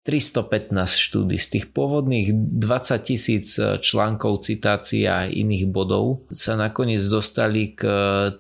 [0.09, 1.37] 315 štúdí.
[1.37, 7.85] Z tých pôvodných 20 tisíc článkov, citácií a iných bodov sa nakoniec dostali k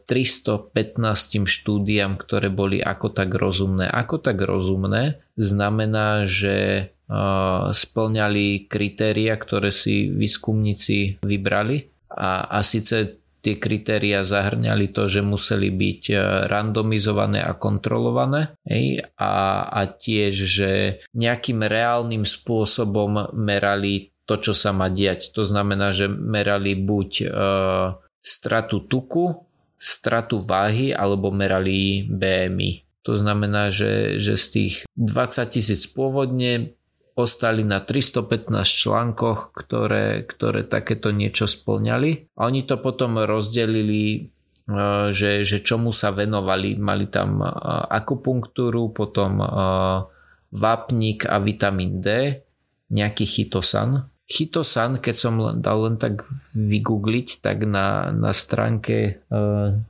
[0.09, 3.85] 315 štúdiam, ktoré boli ako tak rozumné.
[3.85, 6.89] Ako tak rozumné znamená, že
[7.69, 15.71] splňali kritéria, ktoré si výskumníci vybrali a, a síce Tie kritéria zahrňali to, že museli
[15.71, 16.15] byť e,
[16.51, 20.71] randomizované a kontrolované hej, a, a tiež, že
[21.15, 25.31] nejakým reálnym spôsobom merali to, čo sa má diať.
[25.33, 27.27] To znamená, že merali buď e,
[28.19, 29.49] stratu tuku,
[29.79, 32.85] stratu váhy alebo merali BMI.
[33.07, 36.75] To znamená, že, že z tých 20 tisíc pôvodne
[37.19, 42.35] ostali na 315 článkoch, ktoré, ktoré takéto niečo splňali.
[42.39, 44.19] A oni to potom rozdelili e,
[45.11, 46.79] že, že čomu sa venovali.
[46.79, 47.47] Mali tam e,
[47.91, 49.47] akupunktúru, potom e,
[50.55, 52.39] vápnik a vitamín D,
[52.89, 56.21] nejaký chytosan Chytosan, keď som dal len tak
[56.53, 59.11] vygoogliť, tak na, na stránke e,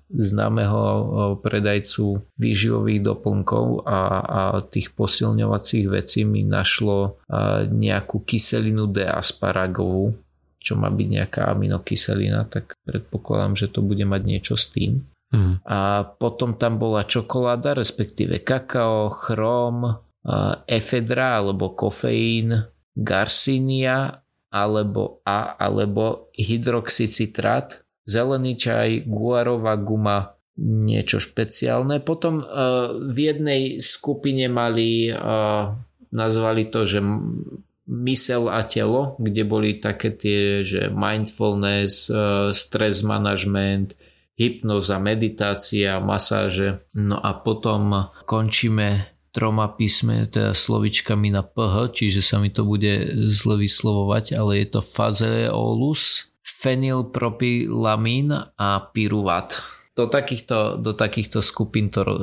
[0.08, 1.04] známeho e,
[1.44, 7.10] predajcu výživových doplnkov a, a tých posilňovacích vecí mi našlo e,
[7.68, 10.16] nejakú kyselinu D-asparagovú,
[10.64, 15.04] čo má byť nejaká aminokyselina, tak predpokladám, že to bude mať niečo s tým.
[15.36, 15.60] Mm.
[15.68, 19.94] A potom tam bola čokoláda, respektíve kakao, chrom, e,
[20.64, 22.56] efedra alebo kofeín,
[22.96, 32.04] Garcinia alebo A alebo hydroxycitrát, zelený čaj, guarová guma, niečo špeciálne.
[32.04, 35.72] Potom uh, v jednej skupine mali, uh,
[36.12, 37.00] nazvali to, že
[37.90, 43.96] mysel a telo, kde boli také tie, že mindfulness, uh, stress management,
[44.36, 46.84] hypnoza, meditácia, masáže.
[46.96, 53.14] No a potom končíme troma písme, teda slovičkami na PH, čiže sa mi to bude
[53.30, 59.62] zle vyslovovať, ale je to fazeolus, fenylpropylamín a piruvat.
[59.96, 62.16] Do takýchto, do takýchto skupín to e,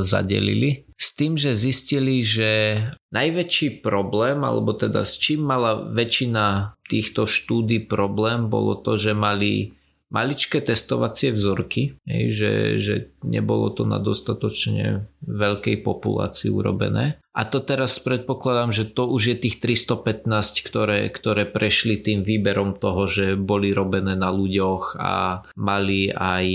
[0.00, 0.88] zadelili.
[0.96, 2.80] S tým, že zistili, že
[3.12, 9.77] najväčší problém, alebo teda s čím mala väčšina týchto štúdí problém, bolo to, že mali
[10.08, 17.20] maličké testovacie vzorky, že, že nebolo to na dostatočne veľkej populácii urobené.
[17.36, 20.26] A to teraz predpokladám, že to už je tých 315,
[20.64, 26.46] ktoré, ktoré prešli tým výberom toho, že boli robené na ľuďoch a mali aj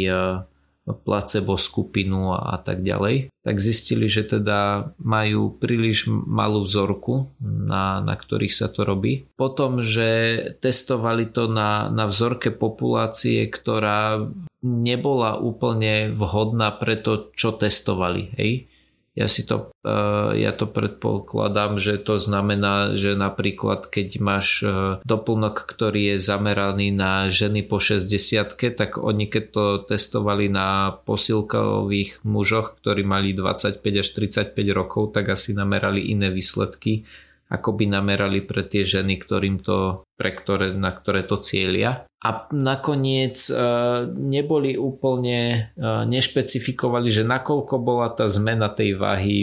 [0.83, 8.15] placebo skupinu a tak ďalej, tak zistili, že teda majú príliš malú vzorku, na, na
[8.19, 9.27] ktorých sa to robí.
[9.39, 14.27] Potom, že testovali to na, na vzorke populácie, ktorá
[14.63, 18.35] nebola úplne vhodná pre to, čo testovali.
[18.35, 18.51] Hej?
[19.13, 24.97] Ja si to, uh, ja to predpokladám, že to znamená, že napríklad keď máš uh,
[25.05, 28.09] doplnok, ktorý je zameraný na ženy po 60
[28.73, 35.29] tak oni keď to testovali na posilkových mužoch, ktorí mali 25 až 35 rokov, tak
[35.29, 37.05] asi namerali iné výsledky
[37.53, 42.09] ako by namerali pre tie ženy, ktorým to, pre ktoré, na ktoré to cieľia.
[42.25, 43.53] A nakoniec e,
[44.09, 49.37] neboli úplne, e, nešpecifikovali, že nakoľko bola tá zmena tej váhy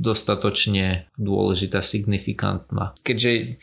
[0.00, 2.94] dostatočne dôležitá, signifikantná.
[3.02, 3.58] Keďže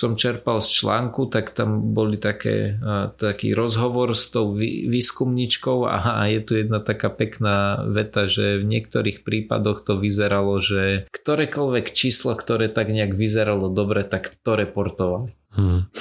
[0.00, 2.80] som čerpal z článku, tak tam boli také,
[3.20, 9.20] taký rozhovor s tou výskumničkou a je tu jedna taká pekná veta, že v niektorých
[9.20, 15.36] prípadoch to vyzeralo, že ktorékoľvek číslo, ktoré tak nejak vyzeralo dobre, tak to reportovali.
[15.52, 15.92] Hmm.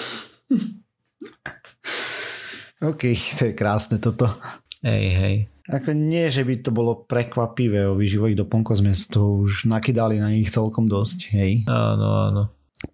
[2.80, 4.32] OK, to je krásne toto.
[4.80, 5.36] Hej, hej.
[5.68, 10.32] Ako nie, že by to bolo prekvapivé o výživových doplnkoch, sme to už nakydali na
[10.32, 11.52] nich celkom dosť, hej.
[11.68, 12.44] Áno, áno.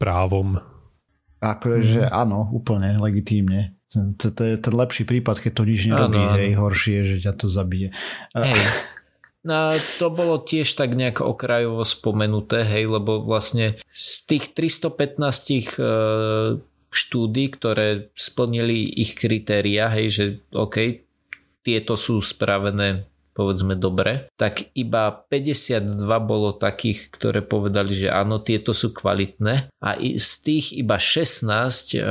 [0.02, 0.75] Právom.
[1.46, 2.12] Akože mm.
[2.12, 3.78] áno, úplne legitímne.
[3.94, 7.34] To, to je ten lepší prípad, keď to nič nerobí, áno, hej, horšie, že ťa
[7.38, 7.94] to zabije.
[8.34, 8.58] Hej.
[9.46, 9.70] No,
[10.02, 15.86] to bolo tiež tak nejak okrajovo spomenuté, hej, lebo vlastne z tých 315 e,
[16.90, 21.06] štúdí, ktoré splnili ich kritéria, hej, že OK,
[21.62, 28.72] tieto sú spravené povedzme dobre, tak iba 52 bolo takých, ktoré povedali, že áno, tieto
[28.72, 29.68] sú kvalitné.
[29.84, 32.04] A z tých iba 16 uh, e,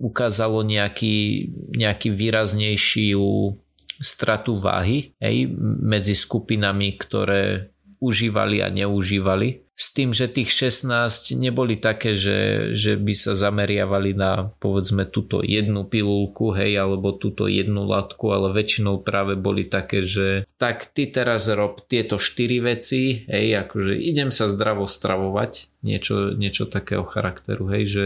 [0.00, 3.52] ukázalo nejaký, nejaký výraznejšiu
[4.00, 7.68] stratu váhy hej, medzi skupinami, ktoré
[8.00, 14.16] užívali a neužívali s tým, že tých 16 neboli také, že, že by sa zameriavali
[14.16, 20.08] na povedzme túto jednu pilulku, hej, alebo túto jednu latku, ale väčšinou práve boli také,
[20.08, 26.32] že tak ty teraz rob tieto 4 veci, hej, akože idem sa zdravo stravovať, niečo,
[26.32, 28.04] niečo takého charakteru, hej, že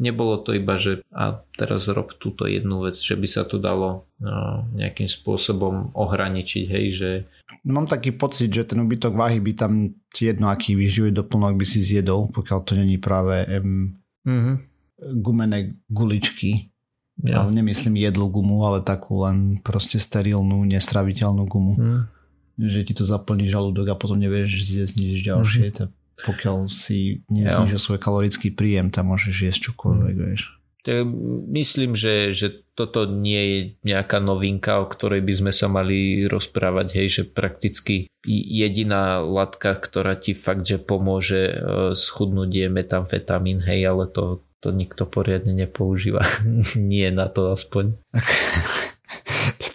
[0.00, 4.08] nebolo to iba, že a teraz rob túto jednu vec, že by sa to dalo
[4.24, 7.10] no, nejakým spôsobom ohraničiť, hej, že
[7.64, 9.72] mám taký pocit, že ten ubytok váhy by tam
[10.10, 13.94] jedno, aký výživový doplnok by si zjedol, pokiaľ to není práve um,
[14.26, 14.56] mm-hmm.
[15.22, 16.68] gumené guličky.
[17.22, 17.44] Ja.
[17.46, 21.74] Ale nemyslím jedlu gumu, ale takú len proste sterilnú, nestraviteľnú gumu.
[21.78, 22.02] Mm.
[22.58, 25.66] Že ti to zaplní žalúdok a potom nevieš zjesť nič ďalšie.
[25.70, 25.90] Mm-hmm.
[26.22, 30.24] Pokiaľ si neznižil svoj kalorický príjem, tam môžeš jesť čokoľvek, mm.
[30.24, 30.42] vieš.
[31.46, 36.96] Myslím, že, že toto nie je nejaká novinka, o ktorej by sme sa mali rozprávať,
[36.96, 41.56] hej, že prakticky jediná latka, ktorá ti fakt, že pomôže e,
[41.92, 46.24] schudnúť je metamfetamín, hej, ale to, to nikto poriadne nepoužíva.
[46.80, 47.92] nie na to aspoň.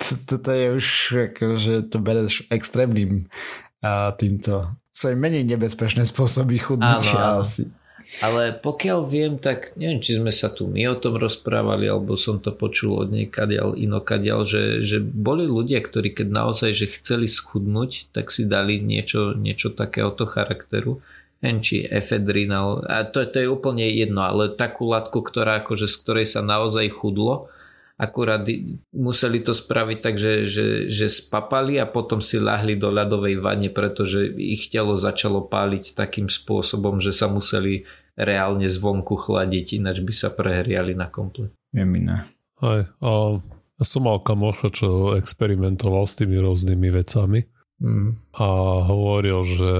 [0.07, 0.85] Toto je už,
[1.59, 3.27] že to bereš extrémnym
[4.17, 4.71] týmto.
[4.89, 7.69] Sú menej nebezpečné spôsoby chudnutia asi.
[8.23, 12.39] Ale pokiaľ viem, tak neviem, či sme sa tu my o tom rozprávali, alebo som
[12.39, 18.09] to počul od niekadiaľ inokadiaľ, že, že boli ľudia, ktorí keď naozaj že chceli schudnúť,
[18.15, 21.03] tak si dali niečo, niečo takéhoto charakteru.
[21.43, 25.95] Neviem, či efedrin, a to, to je úplne jedno, ale takú látku, ktorá akože, z
[26.01, 27.53] ktorej sa naozaj chudlo,
[27.97, 28.45] akurát
[28.93, 33.73] museli to spraviť tak, že, že, že spapali a potom si ľahli do ľadovej vane,
[33.73, 40.13] pretože ich telo začalo páliť takým spôsobom, že sa museli reálne zvonku chladiť, ináč by
[40.13, 41.53] sa prehriali na komplet.
[41.73, 42.29] Jemina.
[42.61, 43.11] Aj, a
[43.77, 47.45] ja som mal kamoša, čo experimentoval s tými rôznymi vecami
[47.77, 48.33] mm.
[48.41, 48.47] a
[48.89, 49.71] hovoril, že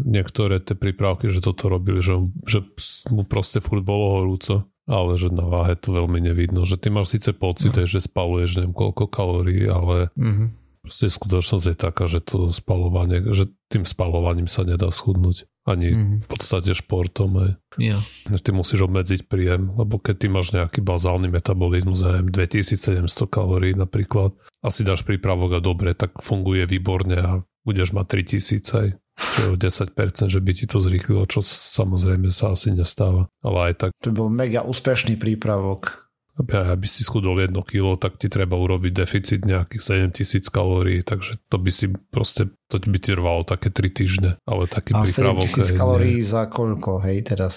[0.00, 2.16] niektoré tie prípravky, že toto robili, že,
[2.48, 2.64] že
[3.12, 7.14] mu proste furt bolo horúco ale že na váhe to veľmi nevidno, že ty máš
[7.18, 7.86] síce pocit, mm.
[7.86, 10.48] že spaluješ neviem koľko kalórií, ale mm-hmm.
[10.82, 16.18] proste skutočnosť je taká, že to spalovanie, že tým spalovaním sa nedá schudnúť ani mm-hmm.
[16.22, 17.30] v podstate športom.
[17.38, 17.50] Aj.
[17.78, 18.02] Yeah.
[18.26, 24.34] Ty musíš obmedziť príjem, lebo keď ty máš nejaký bazálny metabolizmus, neviem, 2700 kalórií napríklad,
[24.58, 28.06] a si dáš prípravok a dobre, tak funguje výborne a budeš mať
[28.42, 33.28] 3000 aj čo 10%, že by ti to zrýchlilo, čo samozrejme sa asi nestáva.
[33.44, 33.90] Ale aj tak.
[34.02, 36.12] To bol mega úspešný prípravok.
[36.32, 41.60] Aby si schudol 1 kg, tak ti treba urobiť deficit nejakých 7000 kalórií, takže to
[41.60, 45.44] by si proste, to by ti trvalo také 3 týždne, ale taký A prípravok.
[45.44, 47.54] 7000 kalórií za koľko, hej, teraz?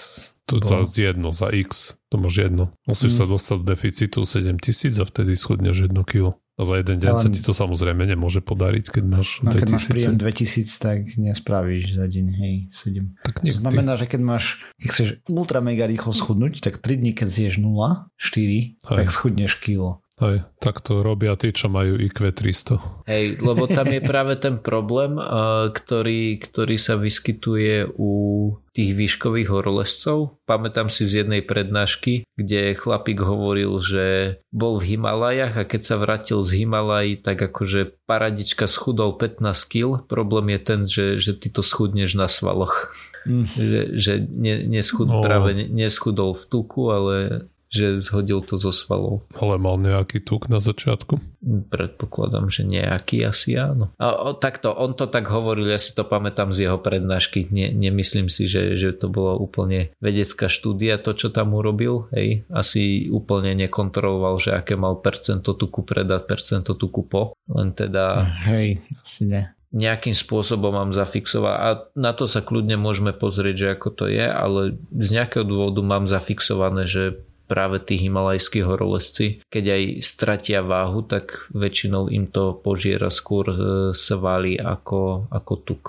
[0.52, 0.84] To bol...
[0.84, 2.76] za jedno, za x, to máš jedno.
[2.84, 3.18] Musíš mm.
[3.18, 6.36] sa dostať do deficitu 7000 a vtedy schudneš 1 kg.
[6.56, 7.20] A za jeden deň Ale...
[7.20, 12.00] sa ti to samozrejme nemôže podariť, keď máš no, keď máš príjem 2000, tak nespravíš
[12.00, 13.12] za deň, hej, 7.
[13.28, 17.12] Tak to znamená, že keď máš, keď chceš ultra mega rýchlo schudnúť, tak 3 dní,
[17.12, 18.72] keď zješ 0, 4, hej.
[18.80, 20.00] tak schudneš kilo.
[20.16, 23.04] Aj, tak to robia tí, čo majú IQ 300.
[23.04, 25.20] Hej, lebo tam je práve ten problém,
[25.76, 28.12] ktorý, ktorý sa vyskytuje u
[28.72, 30.40] tých výškových horolezcov.
[30.48, 36.00] Pamätám si z jednej prednášky, kde chlapík hovoril, že bol v Himalajach a keď sa
[36.00, 40.00] vrátil z Himalaj, tak akože paradička schudol 15 kg.
[40.08, 42.88] Problém je ten, že, že ty to schudneš na svaloch.
[43.28, 43.44] Mm.
[43.52, 45.20] Že, že ne, neschud, no.
[45.20, 47.16] práve neschudol v tuku, ale
[47.70, 49.26] že zhodil to zo svalov.
[49.34, 51.18] Ale mal nejaký tuk na začiatku?
[51.70, 53.90] Predpokladám, že nejaký asi áno.
[53.98, 57.70] A, o, takto, on to tak hovoril, ja si to pamätám z jeho prednášky, ne,
[57.74, 63.06] nemyslím si, že, že to bolo úplne vedecká štúdia, to čo tam urobil, hej, asi
[63.10, 68.26] úplne nekontroloval, že aké mal percento tuku predať, percento tuku po, len teda...
[68.46, 73.68] Hej, asi ne nejakým spôsobom mám zafixovať a na to sa kľudne môžeme pozrieť, že
[73.76, 79.64] ako to je, ale z nejakého dôvodu mám zafixované, že práve tí himalajskí horolezci, keď
[79.72, 83.56] aj stratia váhu, tak väčšinou im to požiera skôr e,
[83.94, 85.84] svaly ako, ako tuk.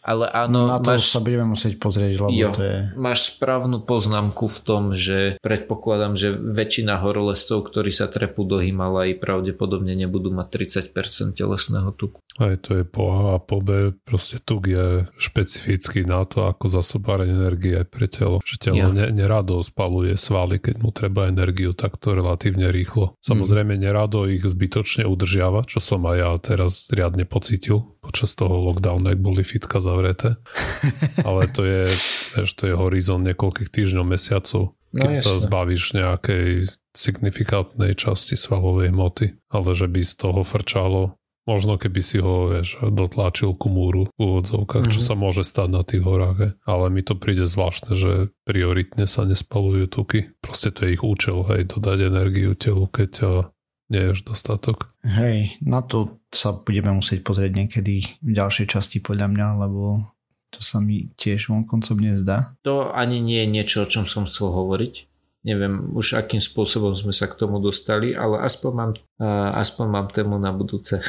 [0.00, 2.76] Ale áno, no na to máš, sa budeme musieť pozrieť, lebo jo, to je...
[2.96, 9.20] Máš správnu poznámku v tom, že predpokladám, že väčšina horolezcov, ktorí sa trepú do Himalají,
[9.20, 12.16] pravdepodobne nebudú mať 30% telesného tuku.
[12.40, 16.72] Aj to je po A a po B, proste tuk je špecifický na to, ako
[16.72, 18.40] zasobáre energie pre telo.
[18.40, 18.88] Že telo ja.
[18.88, 23.20] ne, nerado spaluje svaly, keď mu treba energiu takto relatívne rýchlo.
[23.20, 23.80] Samozrejme mm.
[23.84, 29.22] nerado ich zbytočne udržiava, čo som aj ja teraz riadne pocítil počas toho lockdownu, ak
[29.22, 30.34] boli fitka zavreté.
[31.26, 31.86] Ale to je,
[32.34, 38.90] vieš, to je horizont niekoľkých týždňov, mesiacov, keď no, sa zbavíš nejakej signifikantnej časti svalovej
[38.90, 41.14] hmoty, ale že by z toho frčalo
[41.48, 44.94] Možno keby si ho, vieš, dotláčil ku múru v úvodzovkách, mm-hmm.
[44.94, 45.06] čo mhm.
[45.08, 46.36] sa môže stať na tých horách.
[46.38, 46.48] He.
[46.68, 48.12] Ale mi to príde zvláštne, že
[48.44, 50.30] prioritne sa nespalujú tuky.
[50.44, 53.42] Proste to je ich účel, hej, dodať energiu telu, keď
[53.90, 54.94] nie je dostatok.
[55.02, 60.14] Hej, na to sa budeme musieť pozrieť niekedy v ďalšej časti podľa mňa, lebo
[60.50, 62.58] to sa mi tiež vonkoncom nezdá.
[62.66, 65.06] To ani nie je niečo, o čom som chcel hovoriť.
[65.40, 70.06] Neviem už akým spôsobom sme sa k tomu dostali, ale aspoň mám, uh, aspoň mám
[70.12, 71.00] tému na budúce.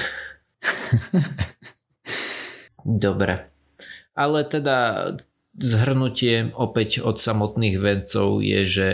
[2.85, 3.51] Dobre.
[4.15, 4.77] Ale teda
[5.57, 8.89] zhrnutie opäť od samotných vedcov je, že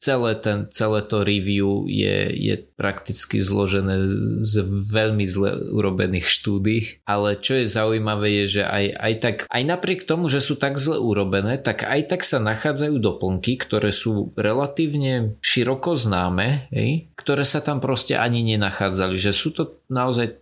[0.00, 4.08] celé, ten, celé to review je, je prakticky zložené
[4.40, 9.62] z veľmi zle urobených štúdí, ale čo je zaujímavé je, že aj, aj tak, aj
[9.62, 14.32] napriek tomu, že sú tak zle urobené, tak aj tak sa nachádzajú doplnky, ktoré sú
[14.40, 20.40] relatívne široko známe, hej, ktoré sa tam proste ani nenachádzali, že sú to naozaj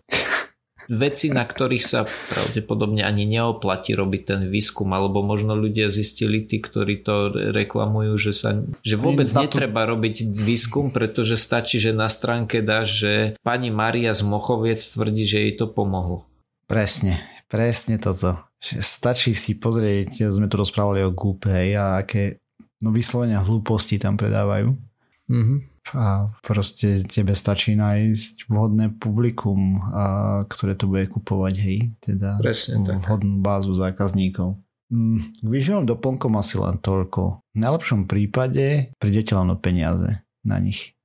[0.89, 6.65] veci, na ktorých sa pravdepodobne ani neoplatí robiť ten výskum, alebo možno ľudia zistili, tí,
[6.65, 12.65] ktorí to reklamujú, že, sa, že vôbec netreba robiť výskum, pretože stačí, že na stránke
[12.65, 16.25] dá, že pani Maria z Mochoviec tvrdí, že jej to pomohlo.
[16.65, 18.49] Presne, presne toto.
[18.61, 22.43] Stačí si pozrieť, sme tu rozprávali o Google a aké
[22.83, 24.75] no vyslovenia hlúposti tam predávajú.
[25.31, 32.43] Mm-hmm a proste tebe stačí nájsť vhodné publikum, a, ktoré to bude kupovať, hej, teda
[32.43, 34.59] Presne vhodnú bázu zákazníkov.
[34.89, 37.45] Mm, k výživovým doplnkom asi len toľko.
[37.53, 40.98] V najlepšom prípade prídete len o peniaze na nich.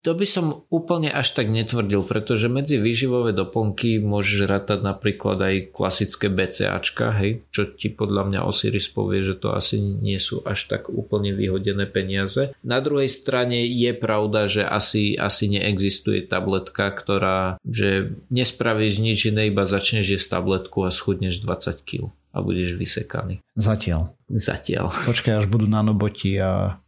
[0.00, 5.76] To by som úplne až tak netvrdil, pretože medzi výživové doplnky môžeš rátať napríklad aj
[5.76, 10.72] klasické BCAčka, hej, čo ti podľa mňa Osiris povie, že to asi nie sú až
[10.72, 12.56] tak úplne vyhodené peniaze.
[12.64, 19.52] Na druhej strane je pravda, že asi, asi neexistuje tabletka, ktorá, že nespravíš nič iné,
[19.52, 23.44] iba začneš jesť tabletku a schudneš 20 kg a budeš vysekaný.
[23.52, 24.16] Zatiaľ.
[24.32, 24.88] Zatiaľ.
[24.88, 26.80] Počkaj, až budú nanoboti a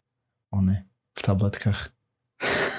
[0.49, 1.93] one v tabletkách.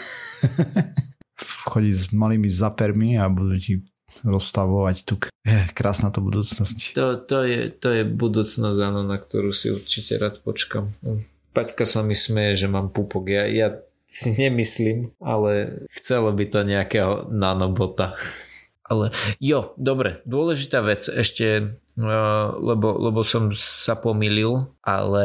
[1.71, 3.75] Chodí s malými zapermi a budú ti
[4.23, 5.23] rozstavovať tuk.
[5.43, 6.95] Je, krásna to budúcnosť.
[6.95, 10.95] To, to, je, to je budúcnosť, áno, na ktorú si určite rád počkam.
[11.51, 13.27] Paťka sa mi smeje, že mám pupok.
[13.27, 13.69] Ja, ja
[14.07, 18.15] si nemyslím, ale chcelo by to nejakého nanobota.
[18.85, 21.81] Ale jo, dobre, dôležitá vec ešte,
[22.61, 25.25] lebo, lebo som sa pomýlil, ale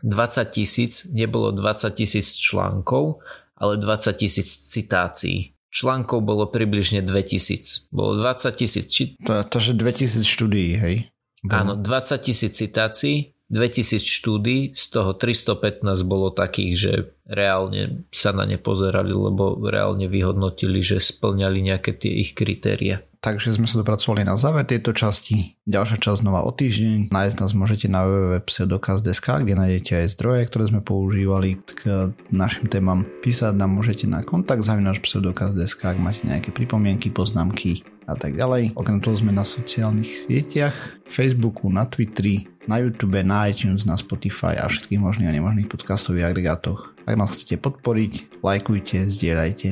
[0.00, 3.20] 20 tisíc, nebolo 20 tisíc článkov,
[3.58, 5.54] ale 20 tisíc citácií.
[5.74, 7.90] Článkov bolo približne 2000.
[7.90, 8.86] Bolo 20 tisíc...
[8.86, 9.02] Či...
[9.26, 10.96] To, to, že 2000 štúdií, hej?
[11.42, 11.58] Bolo.
[11.58, 16.92] Áno, 20 tisíc citácií, 2000 štúdí, z toho 315 bolo takých, že
[17.30, 23.06] reálne sa na ne pozerali, lebo reálne vyhodnotili, že splňali nejaké tie ich kritéria.
[23.24, 25.56] Takže sme sa dopracovali na záver tejto časti.
[25.64, 27.08] Ďalšia časť znova o týždeň.
[27.08, 33.08] Nájsť nás môžete na www.pseudokaz.sk, kde nájdete aj zdroje, ktoré sme používali k našim témam.
[33.24, 38.76] Písať nám môžete na kontakt zavinač pseudokaz.sk, ak máte nejaké pripomienky, poznámky a tak ďalej.
[38.76, 40.76] Okrem toho sme na sociálnych sieťach,
[41.08, 46.32] Facebooku, na Twitteri, na YouTube, na iTunes, na Spotify a všetkých možných a nemožných podcastových
[46.32, 46.96] agregátoch.
[47.04, 49.68] Ak nás chcete podporiť, lajkujte, zdieľajte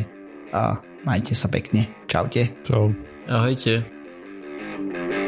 [0.52, 1.88] a majte sa pekne.
[2.10, 2.52] Čaute.
[2.66, 2.92] Čau.
[3.30, 5.21] Ahojte.